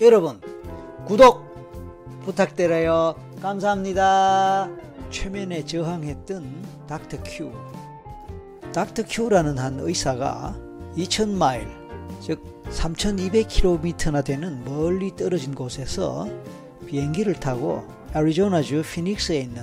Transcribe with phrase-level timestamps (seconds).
[0.00, 0.40] 여러분
[1.06, 1.44] 구독
[2.24, 3.14] 부탁드려요.
[3.40, 4.68] 감사합니다.
[5.10, 7.52] 최면에 저항했던 닥터 큐.
[8.72, 10.56] 닥터 큐라는 한 의사가
[10.96, 11.68] 2000마일,
[12.20, 16.26] 즉 3200km나 되는 멀리 떨어진 곳에서
[16.86, 17.84] 비행기를 타고
[18.16, 19.62] 애리조나주 피닉스에 있는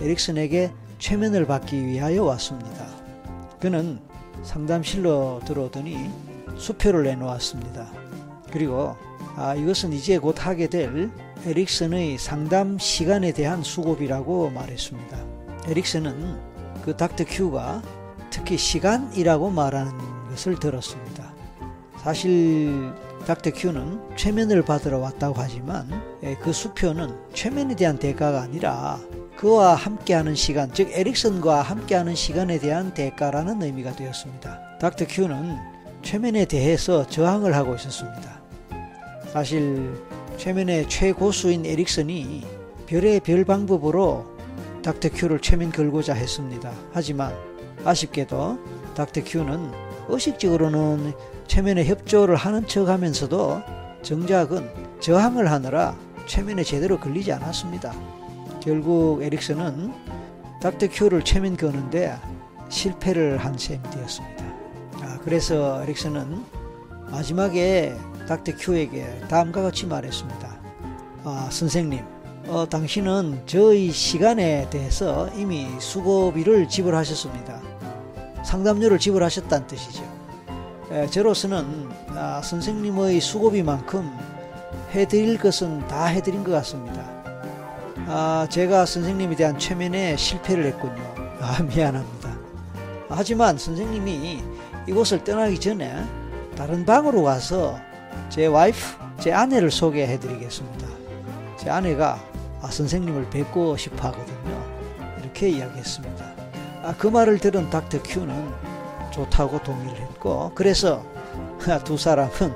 [0.00, 2.86] 에릭슨에게 최면을 받기 위하여 왔습니다.
[3.60, 4.00] 그는
[4.44, 6.08] 상담실로 들어오더니
[6.56, 7.86] 수표를 내놓았습니다.
[8.50, 8.96] 그리고
[9.40, 11.10] 아, 이것은 이제 곧 하게 될
[11.46, 15.16] 에릭슨의 상담 시간에 대한 수고비라고 말했습니다.
[15.68, 16.36] 에릭슨은
[16.84, 17.80] 그 닥터 큐가
[18.30, 19.92] 특히 시간이라고 말하는
[20.30, 21.32] 것을 들었습니다.
[22.02, 22.92] 사실
[23.26, 25.88] 닥터 큐는 최면을 받으러 왔다고 하지만
[26.24, 28.98] 예, 그 수표는 최면에 대한 대가가 아니라
[29.36, 34.78] 그와 함께하는 시간, 즉 에릭슨과 함께하는 시간에 대한 대가라는 의미가 되었습니다.
[34.80, 35.56] 닥터 큐는
[36.02, 38.37] 최면에 대해서 저항을 하고 있었습니다.
[39.32, 39.94] 사실
[40.36, 42.46] 최면의 최고수인 에릭슨이
[42.86, 44.24] 별의 별 방법으로
[44.82, 46.72] 닥터 큐를 최면 걸고자 했습니다.
[46.92, 47.34] 하지만
[47.84, 48.58] 아쉽게도
[48.94, 49.70] 닥터 큐는
[50.08, 51.12] 의식적으로는
[51.46, 53.60] 최면에 협조를 하는 척 하면서도
[54.02, 54.68] 정작은
[55.00, 57.92] 저항을 하느라 최면에 제대로 걸리지 않았습니다.
[58.62, 59.92] 결국 에릭슨은
[60.62, 62.16] 닥터 큐를 최면 거는데
[62.70, 64.44] 실패를 한 셈이 되었습니다.
[65.02, 66.44] 아, 그래서 에릭슨은
[67.10, 67.94] 마지막에
[68.28, 70.58] 닥터 큐에게 다음과 같이 말했습니다.
[71.24, 72.04] 아, 선생님,
[72.48, 77.62] 어, 당신은 저희 시간에 대해서 이미 수고비를 지불하셨습니다.
[78.44, 80.04] 상담료를 지불하셨다는 뜻이죠.
[80.92, 84.10] 에, 저로서는 아, 선생님의 수고비만큼
[84.92, 87.02] 해드릴 것은 다 해드린 것 같습니다.
[88.08, 91.02] 아, 제가 선생님에 대한 최면에 실패를 했군요.
[91.40, 92.36] 아, 미안합니다.
[93.08, 94.42] 하지만 선생님이
[94.86, 96.04] 이곳을 떠나기 전에
[96.56, 97.87] 다른 방으로 가서
[98.28, 98.78] 제 와이프,
[99.18, 100.86] 제 아내를 소개해 드리겠습니다.
[101.56, 102.18] 제 아내가
[102.60, 104.62] 아, 선생님을 뵙고 싶어 하거든요.
[105.20, 106.24] 이렇게 이야기했습니다.
[106.82, 108.52] 아, 그 말을 들은 닥터 큐는
[109.10, 111.04] 좋다고 동의를 했고, 그래서
[111.84, 112.54] 두 사람은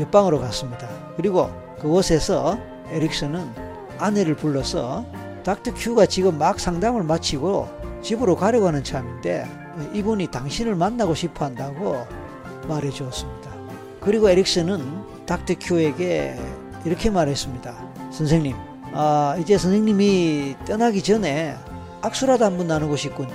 [0.00, 0.88] 옆방으로 갔습니다.
[1.16, 1.50] 그리고
[1.80, 2.58] 그곳에서
[2.90, 3.50] 에릭슨은
[3.98, 5.04] 아내를 불러서
[5.42, 7.68] 닥터 큐가 지금 막 상담을 마치고
[8.02, 9.46] 집으로 가려고 하는 참인데
[9.92, 12.06] 이분이 당신을 만나고 싶어 한다고
[12.68, 13.55] 말해 주었습니다.
[14.06, 16.38] 그리고 에릭슨은 닥터 큐에게
[16.84, 18.10] 이렇게 말했습니다.
[18.12, 18.54] 선생님,
[18.94, 21.56] 아, 이제 선생님이 떠나기 전에
[22.02, 23.34] 악수라도 한번 나누고 싶군요.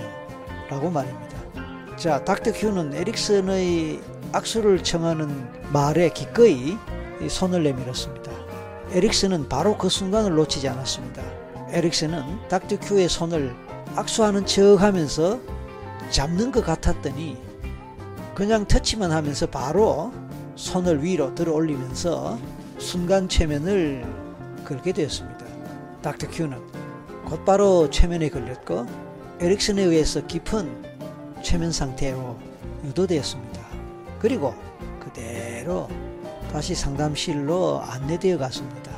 [0.69, 1.97] 라고 말입니다.
[1.97, 3.99] 자, 닥터 큐는 에릭슨의
[4.31, 6.77] 악수를 청하는 말에 기꺼이
[7.27, 8.31] 손을 내밀었습니다.
[8.93, 11.21] 에릭슨은 바로 그 순간을 놓치지 않았습니다.
[11.71, 13.53] 에릭슨은 닥터 큐의 손을
[13.97, 15.37] 악수하는 척 하면서
[16.11, 17.37] 잡는 것 같았더니
[18.33, 20.13] 그냥 터치만 하면서 바로
[20.55, 22.37] 손을 위로 들어 올리면서
[22.77, 24.05] 순간 최면을
[24.65, 25.45] 걸게 되었습니다.
[26.01, 26.57] 닥터 큐는
[27.25, 28.85] 곧바로 최면에 걸렸고
[29.39, 30.83] 에릭슨에 의해서 깊은
[31.41, 32.37] 최면 상태로
[32.85, 33.61] 유도되었습니다.
[34.19, 34.53] 그리고
[34.99, 35.87] 그대로
[36.51, 38.91] 다시 상담실로 안내되어 갔습니다.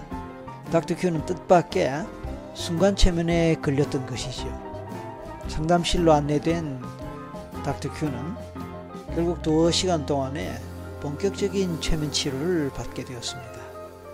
[0.71, 2.05] 닥터 큐는 뜻밖의
[2.53, 4.47] 순간 최면에 걸렸던 것이죠.
[5.47, 6.81] 상담실로 안내된
[7.63, 8.13] 닥터 큐는
[9.15, 10.59] 결국 두 시간 동안에
[11.03, 13.51] 본격적인 최면 치료를 받게 되었습니다.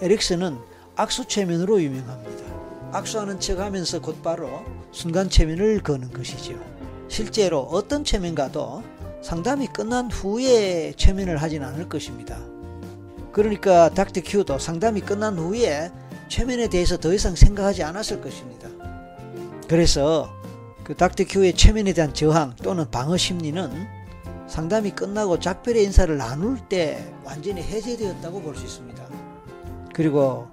[0.02, 0.58] 에릭슨은
[0.96, 2.44] 악수 최면으로 유명합니다.
[2.92, 6.60] 악수하는 척 하면서 곧바로 순간 최면을 거는 것이죠.
[7.08, 8.84] 실제로 어떤 최면가도
[9.22, 12.40] 상담이 끝난 후에 최면을 하진 않을 것입니다.
[13.32, 15.92] 그러니까 닥터 큐도 상담이 끝난 후에
[16.28, 18.68] 최면에 대해서 더 이상 생각하지 않았을 것입니다.
[19.68, 20.34] 그래서
[20.84, 23.99] 그 닥터 큐의 최면에 대한 저항 또는 방어 심리는
[24.50, 29.04] 상담이 끝나고 작별의 인사를 나눌 때 완전히 해제되었다고 볼 수 있습니다.
[29.94, 30.48] 그리고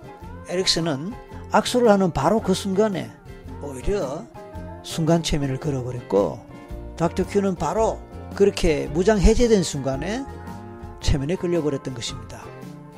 [0.48, 1.12] 에릭슨은
[1.50, 3.10] 악수를 하는 바로 그 순간에
[3.62, 4.24] 오히려
[4.82, 6.38] 순간 최면을 걸어버렸고
[6.96, 7.98] 닥터 큐는 바로
[8.34, 10.24] 그렇게 무장 해제된 순간에
[11.00, 12.42] 최면에 걸려버렸던 것입니다.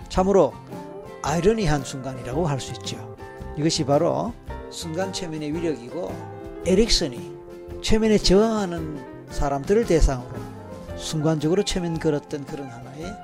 [0.09, 0.53] 참으로
[1.22, 3.16] 아이러니한 순간이라고 할 수 있죠.
[3.56, 4.33] 이것이 바로
[4.71, 6.12] 순간 최면의 위력이고
[6.66, 7.36] 에릭슨이
[7.83, 10.58] 최면에 저항하는 사람들을 대상으로
[10.98, 13.15] 순간적으로 최면 걸었던 그런 하나의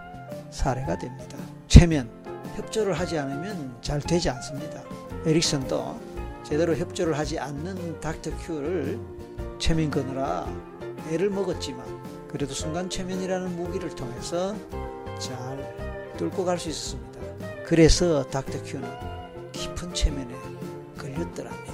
[0.50, 1.36] 사례가 됩니다.
[1.68, 2.08] 최면,
[2.56, 4.82] 협조를 하지 않으면 잘 되지 않습니다.
[5.26, 5.98] 에릭슨도
[6.44, 8.98] 제대로 협조를 하지 않는 닥터 큐를
[9.58, 10.46] 최면 거느라
[11.10, 11.84] 애를 먹었지만
[12.28, 14.54] 그래도 순간 최면이라는 무기를 통해서
[15.18, 17.20] 잘 뚫고 갈 수 있었습니다.
[17.64, 18.88] 그래서 닥터 큐는
[19.52, 20.34] 깊은 최면에
[20.98, 21.73] 걸렸더랍니다.